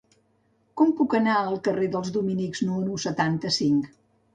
[0.81, 3.97] Com puc anar al carrer dels Dominics número setanta-cinc?